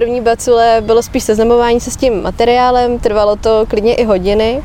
[0.00, 4.62] první bacule bylo spíš seznamování se s tím materiálem, trvalo to klidně i hodiny.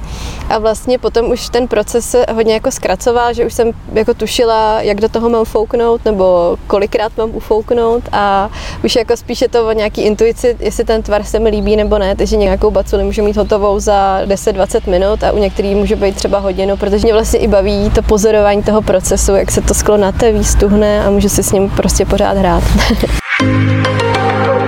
[0.49, 4.81] A vlastně potom už ten proces se hodně jako zkracoval, že už jsem jako tušila,
[4.81, 8.03] jak do toho mám fouknout nebo kolikrát mám ufouknout.
[8.11, 8.49] A
[8.83, 11.97] už jako spíš je to o nějaký intuici, jestli ten tvar se mi líbí nebo
[11.97, 16.15] ne, takže nějakou baculi můžu mít hotovou za 10-20 minut a u některých může být
[16.15, 19.97] třeba hodinu, protože mě vlastně i baví to pozorování toho procesu, jak se to sklo
[19.97, 22.63] nateví, stuhne a můžu si s ním prostě pořád hrát.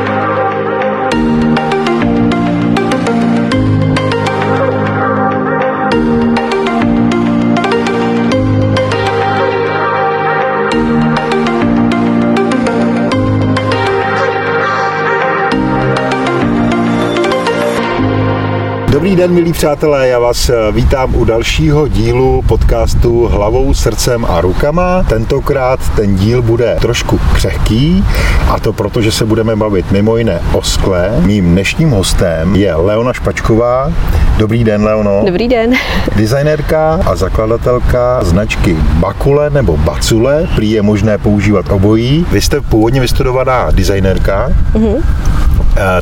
[18.97, 24.41] Dobrý den, milí přátelé, já vás eh, vítám u dalšího dílu podcastu Hlavou, srdcem a
[24.41, 25.03] rukama.
[25.03, 28.03] Tentokrát ten díl bude trošku křehký
[28.49, 31.11] a to proto, že se budeme bavit mimo jiné o skle.
[31.25, 33.93] Mým dnešním hostem je Leona Špačková.
[34.37, 35.21] Dobrý den, Leono.
[35.25, 35.73] Dobrý den.
[36.15, 40.47] Designérka a zakladatelka značky Bakule nebo Bacule.
[40.55, 42.25] Prý je možné používat obojí.
[42.31, 44.49] Vy jste původně vystudovaná designérka.
[44.73, 45.03] Mm-hmm.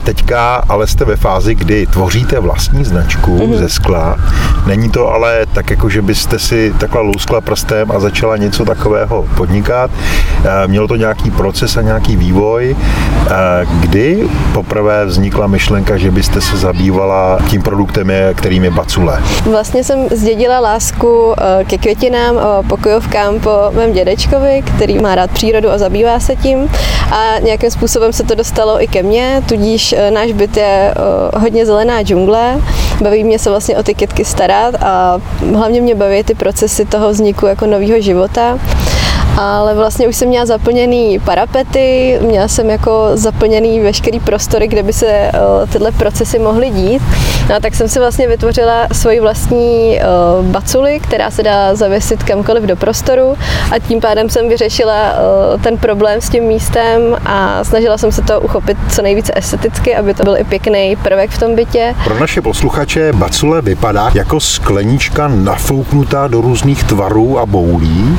[0.03, 3.57] Teďka ale jste ve fázi, kdy tvoříte vlastní značku mm-hmm.
[3.57, 4.17] ze skla.
[4.65, 9.25] Není to ale tak, jako že byste si takhle louskla prstem a začala něco takového
[9.37, 9.91] podnikat.
[10.67, 12.75] Mělo to nějaký proces a nějaký vývoj.
[13.79, 19.23] Kdy poprvé vznikla myšlenka, že byste se zabývala tím produktem, kterým je bacule?
[19.51, 21.33] Vlastně jsem zdědila lásku
[21.67, 22.35] ke květinám,
[22.69, 26.69] pokojovkám po mém dědečkovi, který má rád přírodu a zabývá se tím.
[27.11, 30.93] A nějakým způsobem se to dostalo i ke mně, tudíž tudíž eh, náš byt je
[30.93, 32.61] eh, hodně zelená džungle,
[33.01, 35.17] baví mě se vlastně o ty kytky starat a
[35.55, 38.59] hlavně mě baví ty procesy toho vzniku jako nového života
[39.37, 44.93] ale vlastně už jsem měla zaplněný parapety, měla jsem jako zaplněný veškerý prostory, kde by
[44.93, 47.01] se uh, tyhle procesy mohly dít.
[47.49, 49.99] No, tak jsem si vlastně vytvořila svoji vlastní
[50.39, 53.37] uh, baculi, která se dá zavěsit kamkoliv do prostoru
[53.71, 55.13] a tím pádem jsem vyřešila
[55.53, 59.95] uh, ten problém s tím místem a snažila jsem se to uchopit co nejvíce esteticky,
[59.95, 61.95] aby to byl i pěkný prvek v tom bytě.
[62.03, 68.17] Pro naše posluchače bacule vypadá jako sklenička nafouknutá do různých tvarů a boulí,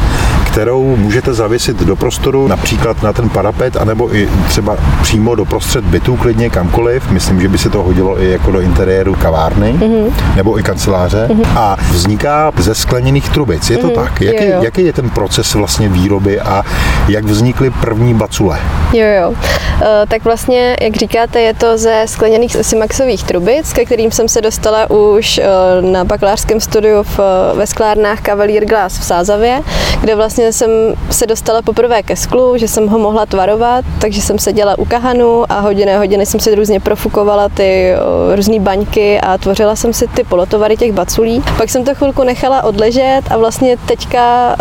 [0.52, 5.84] kterou můžete zavěsit do prostoru, například na ten parapet, anebo i třeba přímo do prostřed
[5.84, 7.10] bytu, klidně kamkoliv.
[7.10, 10.12] Myslím, že by se to hodilo i jako do interiéru kavárny mm-hmm.
[10.36, 11.26] nebo i kanceláře.
[11.30, 11.46] Mm-hmm.
[11.56, 13.70] A vzniká ze skleněných trubic.
[13.70, 13.94] Je to mm-hmm.
[13.94, 14.20] tak?
[14.20, 14.62] Jaký, jo, jo.
[14.62, 16.64] jaký je ten proces vlastně výroby a
[17.08, 18.58] jak vznikly první bacule?
[18.92, 19.34] Jo, jo.
[19.82, 24.40] E, tak vlastně, jak říkáte, je to ze skleněných simaxových trubic, ke kterým jsem se
[24.40, 25.42] dostala už e,
[25.80, 27.20] na bakalářském studiu v,
[27.54, 29.60] ve sklárnách Cavalier Glass v Sázavě,
[30.00, 34.38] kde vlastně jsem se dostala poprvé ke sklu, že jsem ho mohla tvarovat, takže jsem
[34.38, 37.94] seděla u kahanu a hodiny a hodiny jsem si různě profukovala ty
[38.34, 41.42] různé baňky a tvořila jsem si ty polotovary těch baculí.
[41.58, 44.56] Pak jsem to chvilku nechala odležet a vlastně teďka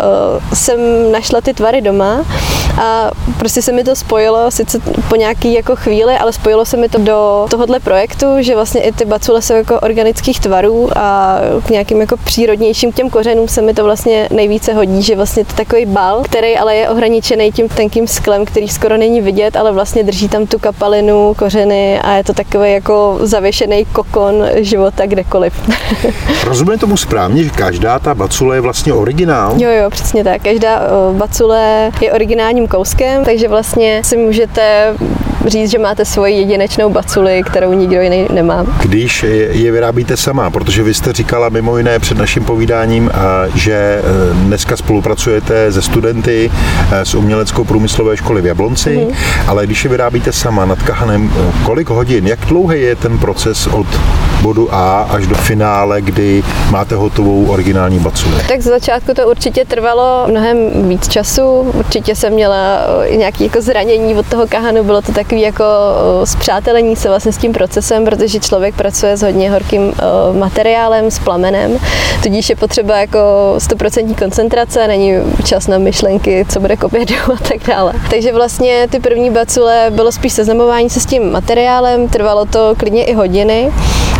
[0.54, 2.24] jsem našla ty tvary doma
[2.80, 6.88] a prostě se mi to spojilo, sice po nějaký jako chvíli, ale spojilo se mi
[6.88, 11.70] to do tohohle projektu, že vlastně i ty bacule jsou jako organických tvarů a k
[11.70, 15.86] nějakým jako přírodnějším těm kořenům se mi to vlastně nejvíce hodí, že vlastně to takový
[15.86, 20.28] bal, který ale je ohraničený tím tenkým sklem, který skoro není vidět, ale vlastně drží
[20.28, 25.70] tam tu kapalinu, kořeny a je to takový jako zavěšený kokon života kdekoliv.
[26.44, 29.54] Rozumím tomu správně, že každá ta bacule je vlastně originál?
[29.56, 30.42] Jo, jo, přesně tak.
[30.42, 30.80] Každá
[31.12, 34.94] bacule je originálním kouskem, takže vlastně si můžete
[35.48, 38.66] říct, že máte svoji jedinečnou baculi, kterou nikdo jiný nemá.
[38.82, 43.10] Když je vyrábíte sama, protože vy jste říkala mimo jiné před naším povídáním,
[43.54, 44.02] že e,
[44.34, 46.50] dneska spolupracujete se studenty
[46.92, 49.14] e, z uměleckou průmyslové školy v Jablonci, mm-hmm.
[49.46, 53.66] ale když je vyrábíte sama nad kahanem, e, kolik hodin, jak dlouhý je ten proces
[53.66, 53.86] od
[54.42, 58.34] bodu A až do finále, kdy máte hotovou originální baculi?
[58.48, 61.60] Tak z začátku to určitě trvalo mnohem víc času.
[61.60, 62.78] Určitě jsem měla
[63.16, 65.64] nějaké jako zranění od toho kahanu, bylo to takový jako
[66.24, 69.94] zpřátelení se vlastně s tím procesem, protože člověk pracuje s hodně horkým
[70.38, 71.78] materiálem, s plamenem,
[72.22, 73.18] tudíž je potřeba jako
[73.58, 75.12] 100% koncentrace, není
[75.44, 77.92] čas na myšlenky, co bude k obědu a tak dále.
[78.10, 83.04] Takže vlastně ty první bacule bylo spíš seznamování se s tím materiálem, trvalo to klidně
[83.04, 83.72] i hodiny.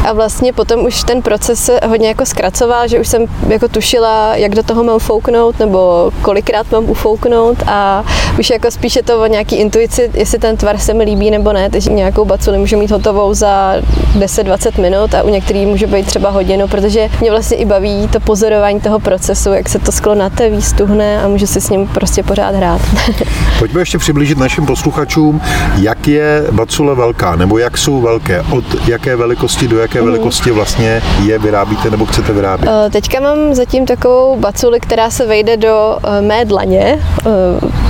[0.06, 4.36] A vlastně potom už ten proces se hodně jako zkracoval, že už jsem jako tušila,
[4.36, 7.58] jak do toho mám fouknout, nebo kolikrát mám ufouknout.
[7.66, 8.04] A
[8.38, 11.70] už jako spíše to o nějaký intuici, jestli ten tvar se mi líbí nebo ne,
[11.70, 13.74] takže nějakou baculi můžu mít hotovou za
[14.18, 18.20] 10-20 minut a u některých může být třeba hodinu, protože mě vlastně i baví to
[18.20, 22.22] pozorování toho procesu, jak se to sklo nateví, stuhne a můžu si s ním prostě
[22.22, 22.80] pořád hrát.
[23.58, 25.40] Pojďme ještě přiblížit našim posluchačům,
[25.78, 30.06] jak je bacule velká, nebo jak jsou velké, od jaké velikosti do jaké mm.
[30.06, 32.70] velikosti vlastně je vyrábíte nebo chcete vyrábět?
[32.86, 37.30] Eh, teďka mám zatím takovou baculi, která se vejde do eh, mé dlaně, eh,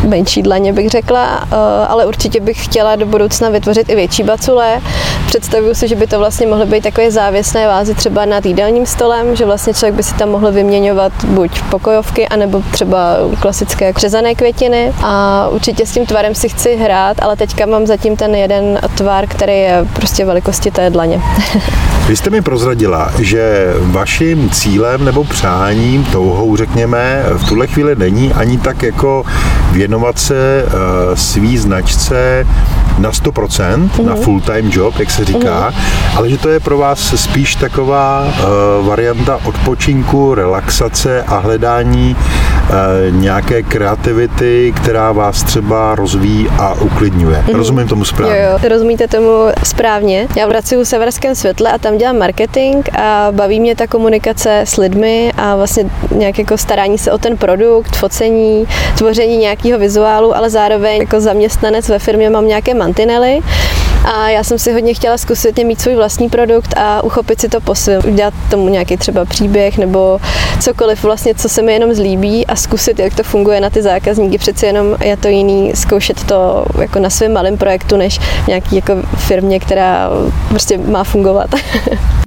[0.06, 1.46] menší dlaně bych řekla,
[1.88, 4.80] ale určitě bych chtěla do budoucna vytvořit i větší bacule.
[5.26, 9.36] Představuju si, že by to vlastně mohly být takové závěsné vázy třeba nad jídelním stolem,
[9.36, 14.92] že vlastně člověk by si tam mohl vyměňovat buď pokojovky, anebo třeba klasické křezané květiny.
[15.04, 19.26] A určitě s tím tvarem si chci hrát, ale teďka mám zatím ten jeden tvar,
[19.26, 21.20] který je prostě velikosti té dlaně.
[22.08, 28.32] Vy jste mi prozradila, že vaším cílem nebo přáním, touhou řekněme, v tuhle chvíli není
[28.32, 29.24] ani tak jako
[29.72, 30.72] věnovat se uh,
[31.14, 32.46] svý značce
[32.98, 34.04] na 100%, mm-hmm.
[34.04, 34.22] na mhm.
[34.22, 36.16] full-time job, jak se říká, mm-hmm.
[36.16, 42.16] ale že to je pro vás spíš taková uh, varianta odpočinku, relaxace a hledání
[43.10, 47.44] nějaké kreativity, která vás třeba rozvíjí a uklidňuje.
[47.46, 47.56] Mm-hmm.
[47.56, 48.38] Rozumím tomu správně?
[48.38, 49.30] Jo, jo, rozumíte tomu
[49.64, 50.28] správně.
[50.36, 54.76] Já pracuji v Severském světle a tam dělám marketing a baví mě ta komunikace s
[54.76, 58.66] lidmi a vlastně nějak jako starání se o ten produkt, focení,
[58.98, 63.40] tvoření nějakého vizuálu, ale zároveň jako zaměstnanec ve firmě mám nějaké mantinely
[64.06, 67.60] a já jsem si hodně chtěla zkusit mít svůj vlastní produkt a uchopit si to
[67.60, 70.20] po svém, udělat tomu nějaký třeba příběh nebo
[70.60, 74.38] cokoliv vlastně, co se mi jenom zlíbí a zkusit, jak to funguje na ty zákazníky.
[74.38, 78.92] Přeci jenom je to jiný zkoušet to jako na svém malém projektu, než nějaký jako
[79.16, 80.10] firmě, která
[80.48, 81.50] prostě má fungovat.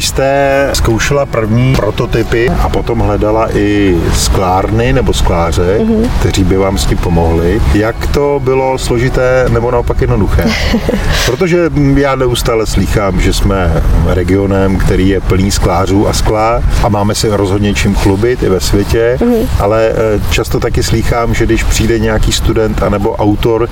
[0.00, 6.10] Když jste zkoušela první prototypy a potom hledala i sklárny nebo skláře, mm-hmm.
[6.20, 10.44] kteří by vám s tím pomohli, jak to bylo složité nebo naopak jednoduché?
[11.26, 17.14] Protože já neustále slýchám, že jsme regionem, který je plný sklářů a skla a máme
[17.14, 19.46] si rozhodně čím chlubit i ve světě, mm-hmm.
[19.58, 23.68] ale eh, často taky slýchám, že když přijde nějaký student anebo autor,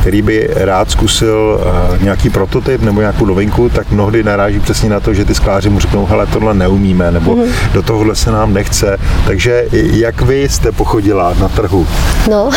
[0.00, 5.00] který by rád zkusil eh, nějaký prototyp nebo nějakou novinku, tak mnohdy naráží přesně na
[5.00, 7.72] to, že ty skláři mu řeknou, hele, tohle neumíme, nebo mm-hmm.
[7.72, 8.98] do tohohle se nám nechce.
[9.26, 11.86] Takže jak vy jste pochodila na trhu?
[12.30, 12.50] No,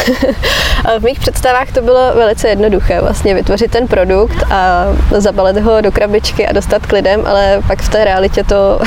[0.99, 4.85] v mých představách to bylo velice jednoduché, vlastně vytvořit ten produkt a
[5.17, 8.79] zabalit ho do krabičky a dostat k lidem, ale pak v té realitě to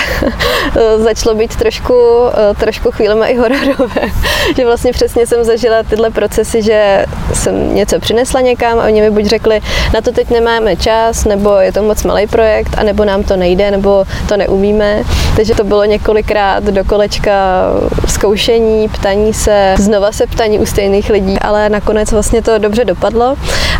[0.99, 1.95] začalo být trošku,
[2.59, 4.03] trošku chvílema i hororové.
[4.57, 9.11] že vlastně přesně jsem zažila tyhle procesy, že jsem něco přinesla někam a oni mi
[9.11, 9.61] buď řekli,
[9.95, 13.37] na to teď nemáme čas, nebo je to moc malý projekt, a nebo nám to
[13.37, 15.03] nejde, nebo to neumíme.
[15.37, 17.33] Takže to bylo několikrát do kolečka
[18.07, 23.37] zkoušení, ptaní se, znova se ptaní u stejných lidí, ale nakonec vlastně to dobře dopadlo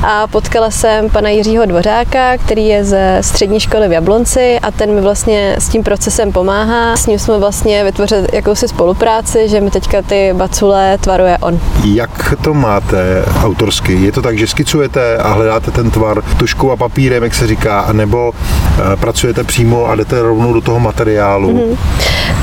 [0.07, 4.95] a potkala jsem pana Jiřího Dvořáka, který je ze střední školy v Jablonci a ten
[4.95, 6.97] mi vlastně s tím procesem pomáhá.
[6.97, 11.61] S ním jsme vlastně vytvořili jakousi spolupráci, že mi teďka ty bacule tvaruje on.
[11.85, 13.93] Jak to máte autorsky?
[13.93, 17.89] Je to tak, že skicujete a hledáte ten tvar tuškou a papírem, jak se říká,
[17.93, 21.53] nebo eh, pracujete přímo a jdete rovnou do toho materiálu?
[21.53, 21.77] Mm-hmm.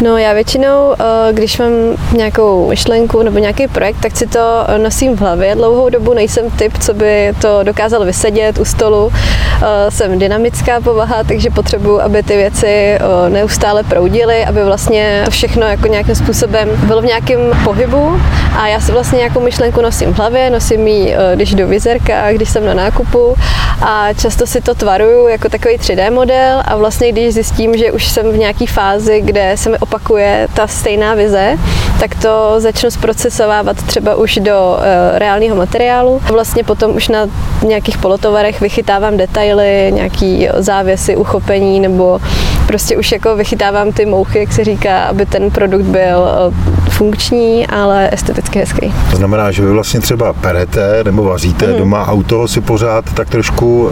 [0.02, 1.72] No já většinou, eh, když mám
[2.14, 4.40] nějakou myšlenku nebo nějaký projekt, tak si to
[4.78, 5.56] nosím v hlavě.
[5.56, 9.12] Dlouhou dobu nejsem typ, co by to dokázal vysedět u stolu.
[9.14, 13.00] Eh, jsem dynamická povaha, takže potřebuji, aby ty věci eh,
[13.30, 18.22] neustále proudily, aby vlastně to všechno jako nějakým způsobem bylo v nějakém pohybu
[18.58, 22.50] a já si vlastně nějakou myšlenku nosím v hlavě, nosím ji, když do vizerka, když
[22.50, 23.36] jsem na nákupu
[23.82, 28.08] a často si to tvaruju jako takový 3D model a vlastně když zjistím, že už
[28.08, 31.58] jsem v nějaké fázi, kde se mi opakuje ta stejná vize,
[32.00, 36.22] tak to začnu zprocesovávat třeba už do uh, reálného materiálu.
[36.32, 37.28] Vlastně potom už na
[37.64, 42.20] nějakých polotovarech vychytávám detaily, nějaký závěsy, uchopení nebo
[42.68, 47.68] prostě už jako vychytávám ty mouchy, jak se říká, aby ten produkt byl uh, funkční,
[47.68, 48.94] ale esteticky hezký.
[49.12, 51.78] To znamená, že vy vlastně třeba perete nebo vaříte mm.
[51.78, 53.92] doma auto si pořád tak trošku uh,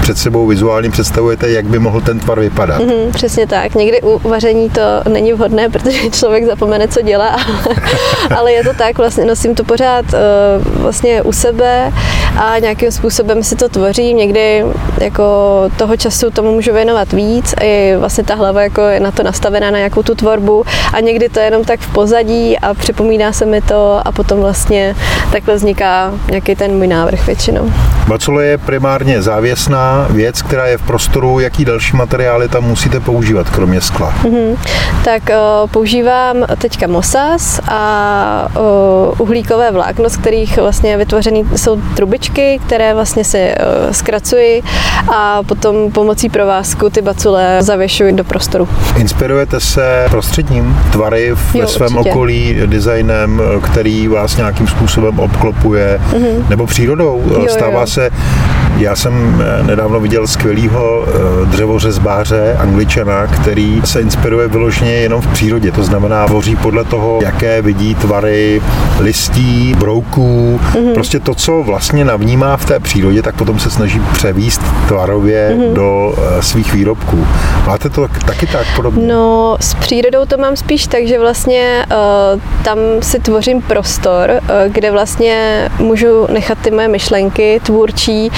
[0.00, 2.80] před sebou vizuálně představujete, jak by mohl ten tvar vypadat.
[2.80, 3.74] Mm, přesně tak.
[3.74, 7.36] Někdy u vaření to není vhodné, protože člověk zapomene, co dělá,
[8.36, 11.92] ale je to tak, vlastně nosím to pořád uh, vlastně u sebe
[12.36, 14.16] a nějakým způsobem si to tvořím.
[14.16, 14.64] Někdy
[15.00, 15.24] jako
[15.76, 19.70] toho času tomu můžu věnovat víc i vlastně ta hlava jako je na to nastavená
[19.70, 23.46] na nějakou tu tvorbu a někdy to je jenom tak v pozadí a připomíná se
[23.46, 24.96] mi to a potom vlastně
[25.32, 27.72] takhle vzniká nějaký ten můj návrh většinou.
[28.08, 31.40] Bacule je primárně závěsná věc, která je v prostoru.
[31.40, 34.14] Jaký další materiály tam musíte používat, kromě skla?
[34.22, 34.56] Mm-hmm.
[35.04, 42.25] Tak uh, používám teďka mosas a uh, uhlíkové vlákno, z kterých vlastně vytvořený jsou trubičky,
[42.66, 44.62] které vlastně si uh, zkracuji
[45.14, 48.68] a potom pomocí provázku ty bacule zavěšuji do prostoru.
[48.96, 52.10] Inspirujete se prostředním tvary ve jo, svém určitě.
[52.10, 56.48] okolí, designem, který vás nějakým způsobem obklopuje, mm-hmm.
[56.48, 57.22] nebo přírodou?
[57.30, 57.86] Jo, Stává jo.
[57.86, 58.10] se
[58.78, 65.32] já jsem eh, nedávno viděl skvělého eh, dřevořezbáře angličana, který se inspiruje vyloženě jenom v
[65.32, 65.72] přírodě.
[65.72, 68.62] To znamená, tvoří podle toho, jaké vidí tvary
[69.00, 70.94] listí, brouků, mm-hmm.
[70.94, 75.72] prostě to, co vlastně navnímá v té přírodě, tak potom se snaží převíst tvarově mm-hmm.
[75.72, 77.26] do eh, svých výrobků.
[77.66, 79.06] Máte to taky tak podobně?
[79.06, 84.72] No, s přírodou to mám spíš tak, že vlastně uh, tam si tvořím prostor, uh,
[84.72, 88.30] kde vlastně můžu nechat ty moje myšlenky tvůrčí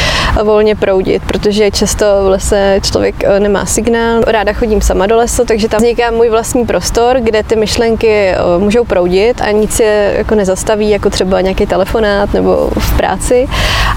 [0.45, 4.23] volně proudit, protože často v lese člověk eh, nemá signál.
[4.27, 8.37] Ráda chodím sama do lesa, takže tam vzniká můj vlastní prostor, kde ty myšlenky eh,
[8.59, 13.49] můžou proudit a nic je jako nezastaví, jako třeba nějaký telefonát nebo v práci.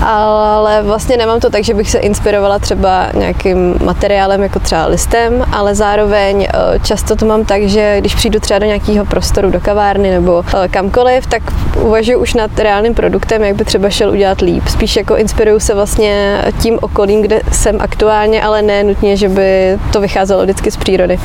[0.06, 5.46] Ale vlastně nemám to tak, že bych se inspirovala třeba nějakým materiálem, jako třeba listem,
[5.52, 9.60] ale zároveň eh, často to mám tak, že když přijdu třeba do nějakého prostoru, do
[9.60, 11.42] kavárny nebo kamkoliv, tak
[11.82, 14.68] uvažuji už nad reálným produktem, jak by třeba šel udělat líp.
[14.68, 16.21] Spíš jako inspiruju se vlastně
[16.62, 21.20] tím okolím, kde jsem aktuálně, ale ne nutně, že by to vycházelo vždycky z přírody.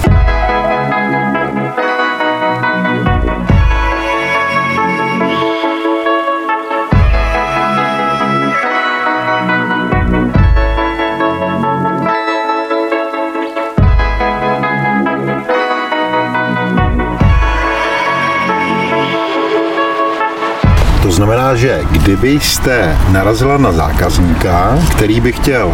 [21.16, 25.72] Znamená, že kdybyste narazila na zákazníka, který by chtěl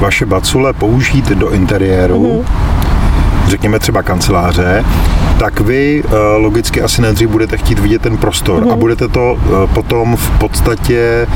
[0.00, 2.78] vaše bacule použít do interiéru, mm-hmm
[3.48, 4.84] řekněme třeba kanceláře,
[5.38, 8.70] tak vy eh, logicky asi nejdřív budete chtít vidět ten prostor mm-hmm.
[8.70, 8.78] a mhm.
[8.78, 11.26] budete to eh, potom v podstatě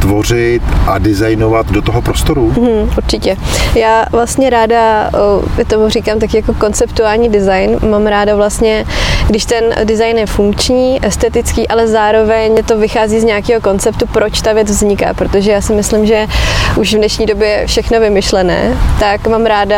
[0.00, 2.54] tvořit a designovat do toho prostoru?
[2.60, 3.36] Mm, určitě.
[3.74, 5.10] Já vlastně ráda,
[5.58, 8.84] já tomu říkám tak jako konceptuální design, mám ráda vlastně,
[9.28, 14.52] když ten design je funkční, estetický, ale zároveň to vychází z nějakého konceptu, proč ta
[14.52, 16.26] věc vzniká, protože já si myslím, že
[16.76, 19.76] už v dnešní době je všechno vymyšlené, tak mám ráda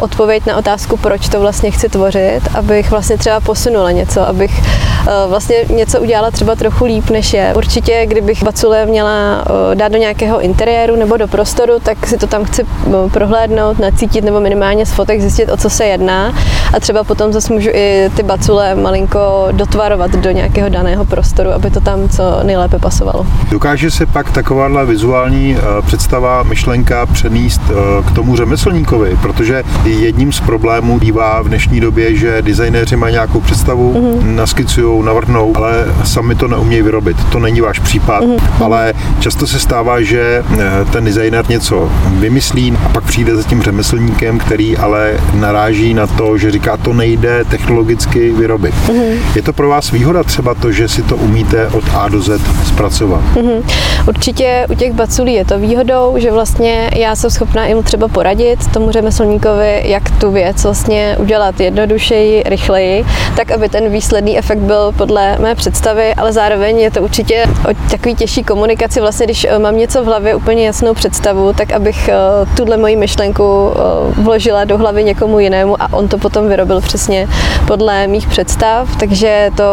[0.00, 5.10] odpověď na otázku, proč to vlastně chci tvořit, abych vlastně třeba posunula něco, abych eh,
[5.28, 7.52] vlastně něco udělala třeba trochu líp, než je.
[7.56, 12.26] Určitě, kdybych bacule měla eh, dát do nějakého interiéru nebo do prostoru, tak si to
[12.26, 16.34] tam chci eh, prohlédnout, nacítit nebo minimálně z fotek zjistit, o co se jedná
[16.74, 21.70] a třeba potom zase můžu i ty bacule malinko dotvarovat do nějakého daného prostoru, aby
[21.70, 23.26] to tam co nejlépe pasovalo.
[23.50, 27.60] Dokáže se pak takováhle vizuální představa, myšlenka přenést
[28.08, 33.40] k tomu řemeslníkovi, protože jedním z problémů bývá v dnešní době, že designéři mají nějakou
[33.40, 34.34] představu, mm-hmm.
[34.34, 37.16] naskicují, navrhnou, ale sami to neumějí vyrobit.
[37.32, 38.64] To není váš případ, mm-hmm.
[38.64, 38.83] ale
[39.20, 44.38] často se stává, že eh, ten designer něco vymyslí a pak přijde za tím řemeslníkem,
[44.38, 48.74] který ale naráží na to, že říká, to nejde technologicky vyrobit.
[48.86, 49.18] Mm-hmm.
[49.34, 52.40] Je to pro vás výhoda třeba to, že si to umíte od A do Z
[52.66, 53.20] zpracovat?
[53.34, 53.62] Mm-hmm.
[54.08, 58.66] Určitě u těch baculí je to výhodou, že vlastně já jsem schopná jim třeba poradit
[58.72, 63.04] tomu řemeslníkovi, jak tu věc vlastně udělat jednodušeji, rychleji,
[63.36, 67.74] tak aby ten výsledný efekt byl podle mé představy, ale zároveň je to určitě o
[67.90, 72.08] takový těžší komunikaci, vlastně když eh, mám něco v hlavě, úplně jasnou představu, tak abych
[72.08, 72.14] eh,
[72.56, 77.28] tuhle moji myšlenku eh, vložila do hlavy někomu jinému a on to potom vyrobil přesně
[77.66, 79.64] podle mých představ, takže to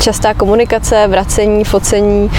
[0.00, 2.30] častá komunikace, vracení, focení,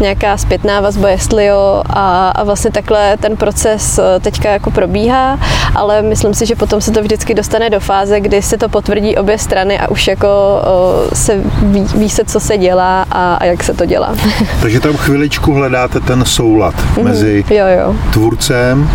[0.00, 5.38] nějaká zpětná vazba, jestli jo, a, a vlastně takhle ten proces teďka jako probíhá,
[5.74, 9.16] ale myslím si, že potom se to vždycky dostane do fáze, kdy se to potvrdí
[9.16, 13.44] obě strany a už jako o, se ví, ví se, co se dělá a, a
[13.44, 14.14] jak se to dělá.
[14.60, 17.04] Takže tam chviličku hledáte ten soulad mm-hmm.
[17.04, 17.94] mezi jo, jo.
[18.12, 18.90] tvůrcem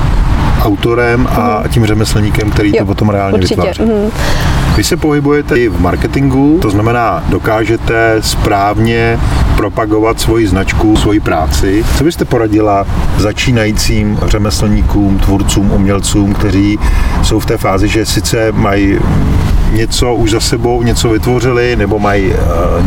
[0.61, 3.55] autorem a tím řemeslníkem, který Jo, to potom reálně určitě.
[3.55, 3.83] vytváří.
[3.83, 4.11] Mhm.
[4.77, 9.19] Vy se pohybujete i v marketingu, to znamená, dokážete správně
[9.55, 11.85] propagovat svoji značku, svoji práci.
[11.97, 12.85] Co byste poradila
[13.17, 16.79] začínajícím řemeslníkům, tvůrcům, umělcům, kteří
[17.23, 18.99] jsou v té fázi, že sice mají
[19.71, 22.37] něco už za sebou, něco vytvořili, nebo mají uh,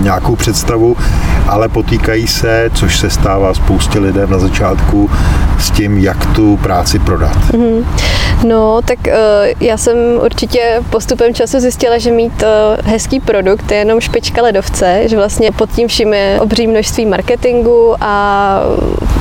[0.00, 0.96] nějakou představu,
[1.48, 5.10] ale potýkají se, což se stává spoustě lidem na začátku,
[5.58, 7.36] s tím, jak tu práci prodat.
[7.52, 7.84] Mm-hmm.
[8.44, 9.12] No, tak uh,
[9.60, 15.02] já jsem určitě postupem času zjistila, že mít uh, hezký produkt je jenom špička ledovce,
[15.04, 18.60] že vlastně pod tím vším je obří množství marketingu a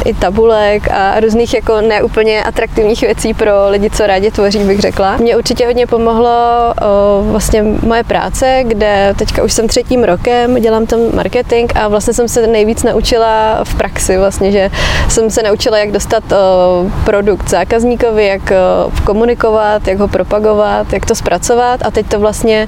[0.05, 5.17] i tabulek a různých jako neúplně atraktivních věcí pro lidi, co rádi tvoří, bych řekla.
[5.17, 6.29] Mě určitě hodně pomohlo
[7.21, 12.13] uh, vlastně moje práce, kde teďka už jsem třetím rokem, dělám tam marketing a vlastně
[12.13, 14.71] jsem se nejvíc naučila v praxi vlastně, že
[15.09, 21.05] jsem se naučila, jak dostat uh, produkt zákazníkovi, jak uh, komunikovat, jak ho propagovat, jak
[21.05, 22.67] to zpracovat a teď to vlastně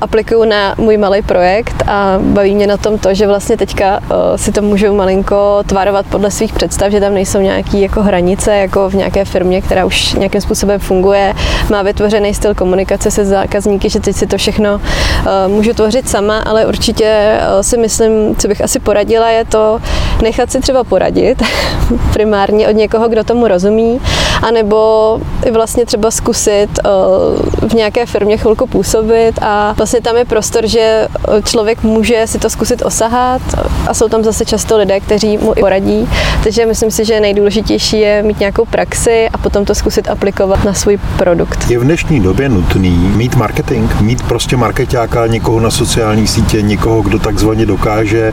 [0.00, 4.36] aplikuju na můj malý projekt a baví mě na tom to, že vlastně teďka uh,
[4.36, 8.90] si to můžu malinko tvarovat podle svých představ, že tam nejsou nějaké jako hranice, jako
[8.90, 11.34] v nějaké firmě, která už nějakým způsobem funguje,
[11.70, 16.38] má vytvořený styl komunikace se zákazníky, že teď si to všechno uh, můžu tvořit sama,
[16.38, 19.80] ale určitě si myslím, co bych asi poradila, je to
[20.22, 21.42] nechat si třeba poradit
[22.12, 24.00] primárně od někoho, kdo tomu rozumí,
[24.44, 30.24] anebo i vlastně třeba zkusit uh, v nějaké firmě chvilku působit a vlastně tam je
[30.24, 31.08] prostor, že
[31.44, 33.42] člověk může si to zkusit osahat.
[33.86, 36.08] A jsou tam zase často lidé, kteří mu i poradí,
[36.44, 40.74] takže myslím si, že nejdůležitější je mít nějakou praxi a potom to zkusit aplikovat na
[40.74, 41.70] svůj produkt.
[41.70, 47.02] Je v dnešní době nutný mít marketing, mít prostě marketáka, někoho na sociální sítě, někoho,
[47.02, 48.32] kdo takzvaně dokáže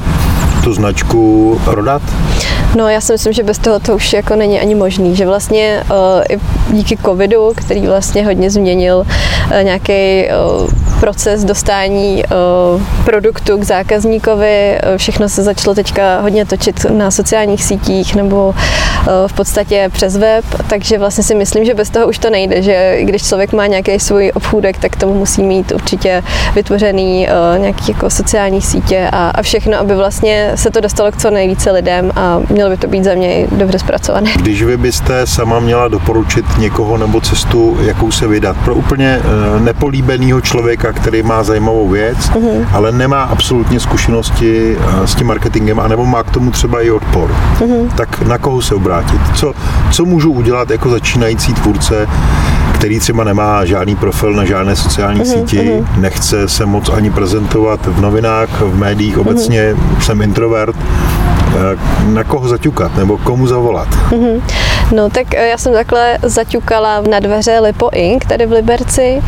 [0.64, 2.02] tu značku prodat?
[2.78, 5.84] No já si myslím, že bez toho to už jako není ani možný, že vlastně
[5.90, 5.96] uh,
[6.30, 6.40] i
[6.70, 12.24] díky covidu, který vlastně hodně změnil uh, nějaký uh, proces dostání
[12.76, 18.48] uh, produktu k zákazníkovi, uh, všechno se začalo teďka hodně točit na sociálních sítích nebo
[18.48, 18.54] uh,
[19.28, 22.98] v podstatě přes web, takže vlastně si myslím, že bez toho už to nejde, že
[23.02, 26.24] když člověk má nějaký svůj obchůdek, tak tomu musí mít určitě
[26.56, 31.30] vytvořený nějaký jako sociální sítě a, a všechno, aby vlastně se to dostalo k co
[31.30, 34.32] nejvíce lidem a mělo by to být za mě dobře zpracované.
[34.36, 39.20] Když vy byste sama měla doporučit někoho nebo cestu, jakou se vydat pro úplně
[39.60, 42.66] nepolíbeného člověka, který má zajímavou věc, mm-hmm.
[42.74, 47.90] ale nemá absolutně zkušenosti s tím marketingem, anebo má k tomu třeba i odpor, mm-hmm.
[47.96, 49.22] tak na koho se obrátit?
[49.36, 49.54] Co,
[49.92, 52.08] co můžu udělat jako začínající tvůrce,
[52.74, 56.02] který třeba nemá žádný profil na žádné sociální mm-hmm, síti, mm-hmm.
[56.02, 60.00] nechce se moc ani prezentovat v novinách, v médiích, obecně mm-hmm.
[60.00, 60.76] jsem introvert,
[62.06, 63.88] na koho zaťukat nebo komu zavolat?
[64.10, 64.42] Mm-hmm.
[64.96, 68.26] No tak já jsem takhle zaťukala na dveře Lipo Inc.
[68.26, 69.22] tady v Liberci,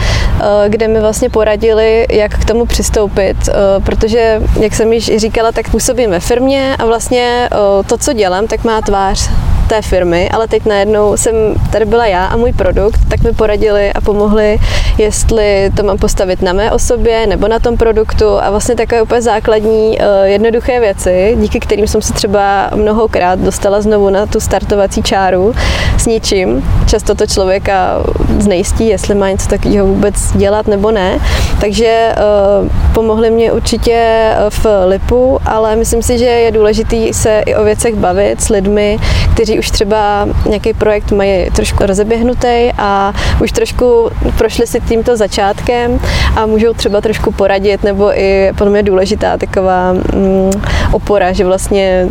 [0.68, 3.38] kde mi vlastně poradili, jak k tomu přistoupit,
[3.84, 7.50] protože, jak jsem již říkala, tak působím ve firmě a vlastně
[7.88, 9.30] to, co dělám, tak má tvář
[9.68, 11.36] té firmy, ale teď najednou jsem
[11.72, 14.60] tady byla já a můj produkt, tak mi poradili a pomohli,
[14.98, 19.22] jestli to mám postavit na mé osobě nebo na tom produktu a vlastně takové úplně
[19.22, 25.54] základní jednoduché věci, díky kterým jsem se třeba mnohokrát dostala znovu na tu startovací čáru
[25.98, 26.64] s ničím.
[26.86, 28.04] Často to člověka
[28.40, 31.20] znejistí, jestli má něco takového vůbec dělat nebo ne.
[31.62, 32.16] Takže
[32.62, 37.64] uh, pomohli mě určitě v Lipu, ale myslím si, že je důležité se i o
[37.64, 38.98] věcech bavit s lidmi,
[39.34, 46.00] kteří už třeba nějaký projekt mají trošku rozeběhnutý a už trošku prošli si tímto začátkem
[46.36, 50.52] a můžou třeba trošku poradit, nebo i podle mě důležitá taková mm,
[50.92, 52.08] opora, že vlastně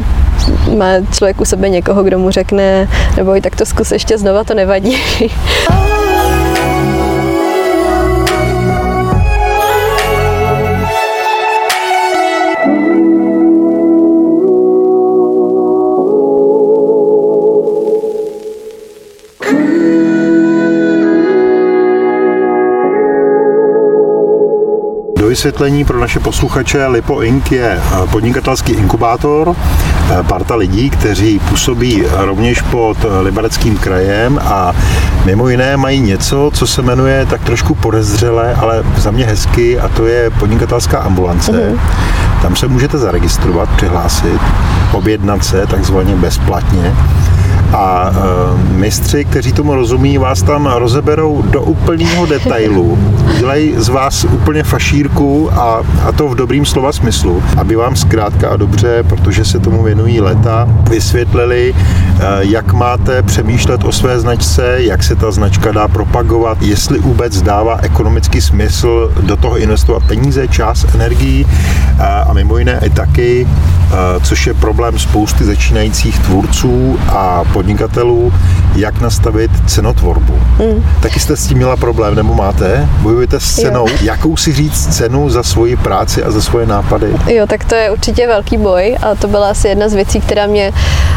[0.76, 4.44] má člověk u sebe někoho, kdo mu řekne, nebo i tak to zkus ještě znova,
[4.44, 4.96] to nevadí.
[25.42, 27.52] vysvětlení pro naše posluchače, Lipo Inc.
[27.52, 29.55] je eh, podnikatelský inkubátor,
[30.11, 34.72] eh, parta lidí, kteří působí rovněž pod eh, Libereckým krajem a
[35.24, 39.88] mimo jiné mají něco, co se jmenuje tak trošku podezřele, ale za mě hezky a
[39.88, 41.52] to je podnikatelská ambulance.
[41.52, 41.78] Mm-hmm.
[42.42, 44.40] Tam se můžete zaregistrovat, přihlásit,
[44.92, 46.94] objednat se takzvaně bezplatně
[47.72, 52.98] a uh, mistři, kteří tomu rozumí, vás tam rozeberou do úplného detailu.
[53.38, 58.48] Dělají z vás úplně fašírku a, a to v dobrým slova smyslu, aby vám zkrátka
[58.48, 64.76] a dobře, protože se tomu věnují leta, vysvětlili, uh, jak máte přemýšlet o své značce,
[64.78, 70.48] jak se ta značka dá propagovat, jestli vůbec dává ekonomický smysl do toho investovat peníze,
[70.48, 71.46] čas, energii
[72.00, 78.33] a, a mimo jiné i taky, a, což je problém spousty začínajících tvůrců a podnikatelů,
[78.76, 80.33] jak nastavit cenotvorbu.
[80.59, 80.85] Mm.
[81.00, 82.88] Taky jste s tím měla problém, nebo máte?
[83.00, 83.88] Bojujete s cenou.
[83.88, 83.96] Jo.
[84.02, 87.16] Jakou si říct cenu za svoji práci a za svoje nápady?
[87.26, 90.46] Jo, tak to je určitě velký boj a to byla asi jedna z věcí, která
[90.46, 90.72] mě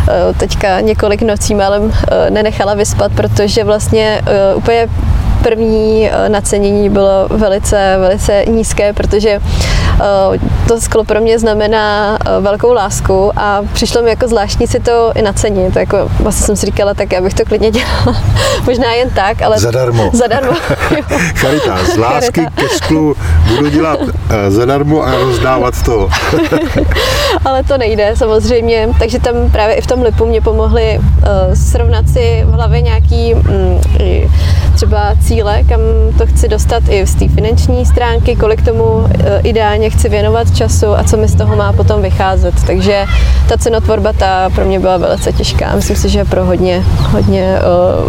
[0.09, 4.88] eh, teďka několik nocí málem eh, nenechala vyspat, protože vlastně eh, úplně
[5.49, 9.41] první nacenění bylo velice, velice nízké, protože
[9.99, 14.79] Eh, to sklo pro mě znamená eh, velkou lásku a přišlo mi jako zvláštní si
[14.79, 15.75] to i nacenit.
[15.75, 18.21] Jako, vlastně jsem si říkala, tak já bych to klidně dělala.
[18.65, 19.60] Možná jen tak, ale...
[19.60, 20.10] Zadarmo.
[20.13, 20.51] Zadarmo.
[21.36, 22.62] Charita, z lásky Charita.
[22.62, 23.15] ke sklu
[23.47, 26.10] budu dělat eh, zadarmo a rozdávat to.
[27.45, 30.99] ale to nejde samozřejmě, takže tam právě i v tom lipu mě pomohli
[31.53, 33.81] srovnat si v hlavě nějaký mm,
[34.75, 35.79] třeba cíle, kam
[36.17, 39.07] to chci dostat i z té finanční stránky, kolik tomu
[39.43, 42.55] ideálně hodně chci věnovat času a co mi z toho má potom vycházet.
[42.67, 43.05] Takže
[43.49, 45.75] ta cenotvorba ta pro mě byla velice těžká.
[45.75, 47.59] Myslím si, že pro hodně, hodně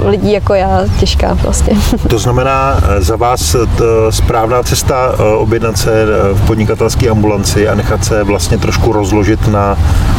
[0.00, 1.76] uh, lidí jako já těžká vlastně.
[2.08, 3.66] To znamená eh, za vás eh,
[4.10, 9.76] správná cesta objednat se v podnikatelské ambulanci a nechat se vlastně trošku rozložit na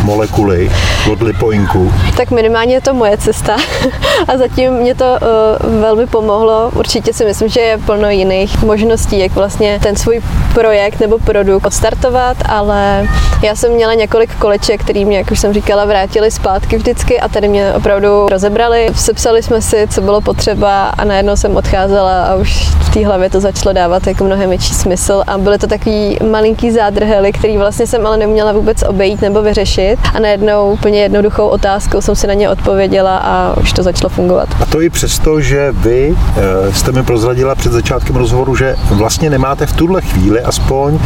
[0.07, 0.71] molekuly
[1.11, 1.93] od lipoinku?
[2.17, 3.57] Tak minimálně je to moje cesta
[4.27, 6.71] a zatím mě to uh, velmi pomohlo.
[6.75, 10.21] Určitě si myslím, že je plno jiných možností, jak vlastně ten svůj
[10.53, 13.07] projekt nebo produkt odstartovat, ale
[13.43, 17.27] já jsem měla několik koleček, který mě, jak už jsem říkala, vrátili zpátky vždycky a
[17.27, 18.87] tady mě opravdu rozebrali.
[18.95, 23.29] Sepsali jsme si, co bylo potřeba a najednou jsem odcházela a už v té hlavě
[23.29, 27.87] to začalo dávat jako mnohem větší smysl a byly to takový malinký zádrhely, který vlastně
[27.87, 32.33] jsem ale neměla vůbec obejít nebo vyřešit a najednou úplně jednoduchou otázkou jsem si na
[32.33, 34.49] ně odpověděla a už to začalo fungovat.
[34.61, 39.29] A to i přesto, že vy eh, jste mi prozradila před začátkem rozhovoru, že vlastně
[39.29, 40.99] nemáte v tuhle chvíli aspoň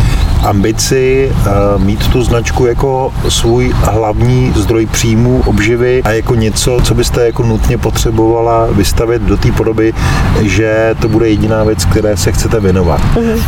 [0.44, 6.96] ambici eh, mít tu značku jako svůj hlavní zdroj příjmů, obživy a jako něco, co
[6.96, 9.94] byste jako nutně potřebovala vystavit do té podoby,
[10.42, 13.02] že to bude jediná věc, které se chcete věnovat.
[13.16, 13.42] Mm-hmm.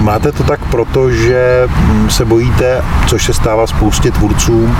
[0.00, 4.76] Máte to tak proto, že hm, se bojíte, což se stává spoustě tvůrcům,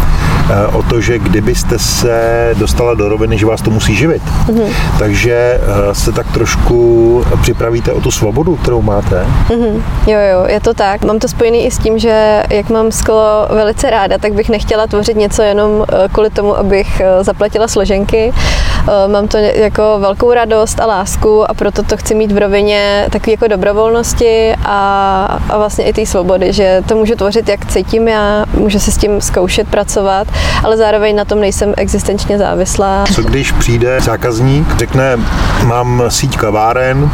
[0.50, 4.22] eh, o to, že kdybyste se dostala do roviny, že vás to musí živit.
[4.46, 4.68] Mm-hmm.
[4.98, 5.60] Takže
[5.92, 9.26] se tak trošku připravíte o tu svobodu, kterou máte.
[9.48, 9.82] Mm-hmm.
[10.06, 11.04] Jo, jo, je to tak.
[11.04, 14.86] Mám to spojený i s tím, že jak mám sklo velice ráda, tak bych nechtěla
[14.86, 18.32] tvořit něco jenom eh, kvůli tomu, abych eh, zaplatila složenky.
[18.34, 23.06] Eh, mám to jako velkou radost a lásku a proto to chci mít v rovině
[23.10, 28.08] takové jako dobrovolnosti a, a vlastně i té svobody, že to můžu tvořit, jak cítím
[28.08, 30.28] já, můžu se s tím zkoušet pracovat,
[30.64, 33.04] ale zároveň na tom nejsem existenčně závislá.
[33.14, 35.16] Co když přijde zákazník, řekne,
[35.64, 37.10] mám síť kaváren,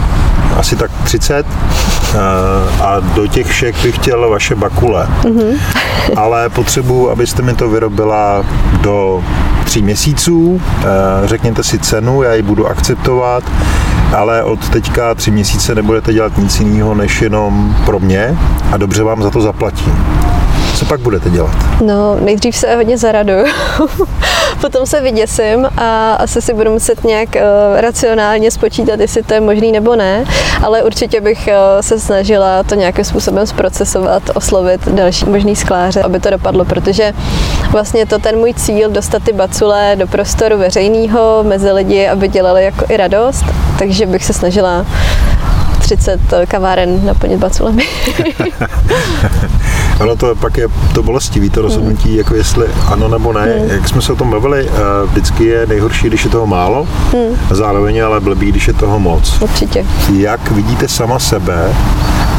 [0.56, 1.46] asi tak 30
[2.82, 5.08] a do těch všech bych chtěl vaše bakule.
[5.22, 5.58] Mm-hmm.
[6.16, 8.44] Ale potřebuji, abyste mi to vyrobila
[8.80, 9.24] do
[9.64, 10.60] tří měsíců.
[11.24, 13.44] Řekněte si cenu, já ji budu akceptovat,
[14.16, 18.38] ale od teďka tři měsíce nebudete dělat nic jiného, než jenom pro mě
[18.72, 20.04] a dobře vám za to zaplatím.
[20.74, 21.54] Co pak budete dělat?
[21.80, 23.44] No, nejdřív se hodně zaraduju,
[24.60, 29.40] potom se vyděsím a asi si budu muset nějak uh, racionálně spočítat, jestli to je
[29.40, 30.24] možný nebo ne,
[30.62, 36.20] ale určitě bych uh, se snažila to nějakým způsobem zprocesovat, oslovit další možný skláře, aby
[36.20, 37.12] to dopadlo, protože
[37.70, 42.64] vlastně to ten můj cíl, dostat ty bacule do prostoru veřejného mezi lidi, aby dělali
[42.64, 43.44] jako i radost,
[43.78, 44.86] takže bych se snažila
[45.84, 47.82] 30 kaváren naplnit baculemi.
[50.00, 52.18] ano, to pak je to bolestivý, to rozhodnutí, hmm.
[52.18, 53.42] jako jestli ano nebo ne.
[53.42, 53.70] Hmm.
[53.70, 57.38] Jak jsme se o tom bavili, eh, vždycky je nejhorší, když je toho málo, hmm.
[57.50, 59.42] zároveň ale blbý, když je toho moc.
[59.42, 59.86] Určitě.
[60.12, 61.74] Jak vidíte sama sebe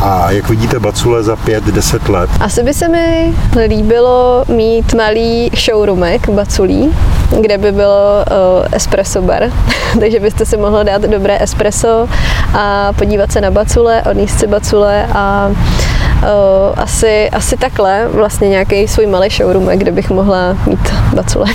[0.02, 2.30] a jak vidíte bacule za 5-10 let?
[2.40, 3.34] Asi by se mi
[3.68, 6.96] líbilo mít malý showroomek baculí,
[7.42, 9.44] kde by bylo uh, espresso bar,
[10.00, 12.08] takže byste si mohli dát dobré espresso
[12.56, 16.30] a podívat se na bacule, odníst si bacule a uh,
[16.78, 21.46] asi, asi takhle vlastně nějaký svůj malý showroom, kde bych mohla mít bacule.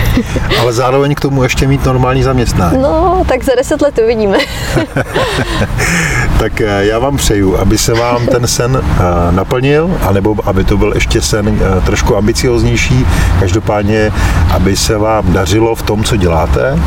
[0.60, 2.82] Ale zároveň k tomu ještě mít normální zaměstnání.
[2.82, 4.38] No, tak za deset let uvidíme.
[6.42, 8.82] tak eh, já vám přeju, aby se vám ten sen
[9.30, 13.06] naplnil, anebo aby to byl ještě sen trošku ambicioznější.
[13.40, 14.12] Každopádně,
[14.50, 16.78] aby se vám dařilo v tom, co děláte,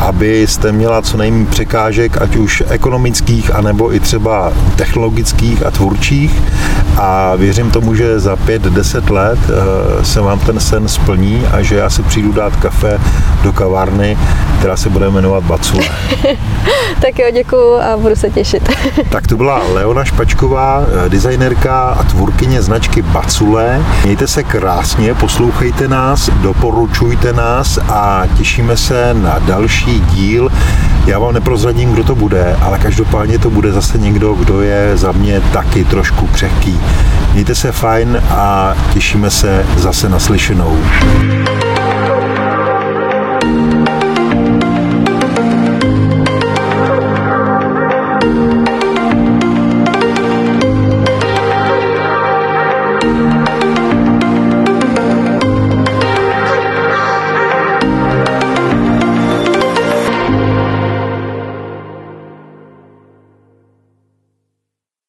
[0.00, 6.42] abyste měla co nejméně překážek, ať už ekonomických, anebo i třeba technologických a tvůrčích.
[6.98, 11.76] A věřím tomu, že za 5-10 let eh, se vám ten sen splní a že
[11.76, 13.00] já si přijdu dát kafe
[13.42, 14.18] do kavárny,
[14.58, 15.84] která se bude jmenovat Bacule.
[17.00, 18.68] tak jo, děkuju a budu se těšit.
[19.08, 23.84] Tak to byla Leona Špačková, eh, designerka a tvůrkyně značky Bacule.
[24.04, 30.50] Mějte se krásně, poslouchejte nás, doporučujte nás a těšíme se na další díl.
[31.06, 35.12] Já vám neprozradím, kdo to bude, ale každopádně to bude zase někdo, kdo je za
[35.12, 36.80] mě taky trošku křehký.
[37.32, 40.76] Mějte se fajn a těšíme se zase naslyšenou.